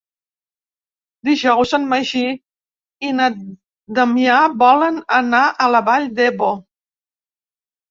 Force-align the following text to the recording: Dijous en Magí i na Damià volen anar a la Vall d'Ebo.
Dijous 1.27 1.73
en 1.77 1.85
Magí 1.91 2.23
i 3.09 3.13
na 3.19 3.29
Damià 4.01 4.41
volen 4.65 4.99
anar 5.21 5.45
a 5.51 5.71
la 5.77 5.85
Vall 5.93 6.11
d'Ebo. 6.19 6.53